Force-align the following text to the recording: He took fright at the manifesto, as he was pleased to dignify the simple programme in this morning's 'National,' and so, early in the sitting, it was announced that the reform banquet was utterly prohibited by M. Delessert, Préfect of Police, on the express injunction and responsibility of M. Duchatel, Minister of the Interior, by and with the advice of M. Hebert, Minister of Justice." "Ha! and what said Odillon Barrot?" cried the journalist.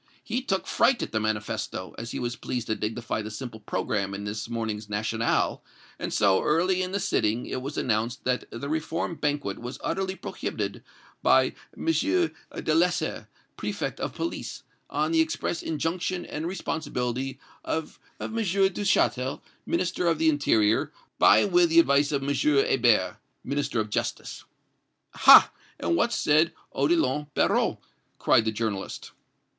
He 0.23 0.41
took 0.41 0.65
fright 0.65 1.03
at 1.03 1.11
the 1.11 1.19
manifesto, 1.19 1.93
as 1.95 2.09
he 2.09 2.17
was 2.17 2.35
pleased 2.35 2.65
to 2.65 2.75
dignify 2.75 3.21
the 3.21 3.29
simple 3.29 3.59
programme 3.59 4.15
in 4.15 4.23
this 4.23 4.49
morning's 4.49 4.89
'National,' 4.89 5.63
and 5.99 6.11
so, 6.11 6.41
early 6.43 6.81
in 6.81 6.91
the 6.91 6.99
sitting, 6.99 7.45
it 7.45 7.61
was 7.61 7.77
announced 7.77 8.23
that 8.23 8.45
the 8.49 8.67
reform 8.67 9.13
banquet 9.13 9.59
was 9.59 9.77
utterly 9.83 10.15
prohibited 10.15 10.83
by 11.21 11.53
M. 11.77 11.85
Delessert, 11.85 13.27
Préfect 13.59 13.99
of 13.99 14.15
Police, 14.15 14.63
on 14.89 15.11
the 15.11 15.21
express 15.21 15.61
injunction 15.61 16.25
and 16.25 16.47
responsibility 16.47 17.39
of 17.63 17.99
M. 18.19 18.37
Duchatel, 18.37 19.43
Minister 19.67 20.07
of 20.07 20.17
the 20.17 20.29
Interior, 20.29 20.91
by 21.19 21.41
and 21.41 21.51
with 21.51 21.69
the 21.69 21.79
advice 21.79 22.11
of 22.11 22.23
M. 22.23 22.33
Hebert, 22.33 23.17
Minister 23.43 23.79
of 23.79 23.91
Justice." 23.91 24.45
"Ha! 25.13 25.51
and 25.79 25.95
what 25.95 26.11
said 26.11 26.53
Odillon 26.73 27.27
Barrot?" 27.35 27.77
cried 28.17 28.45
the 28.45 28.51
journalist. 28.51 29.11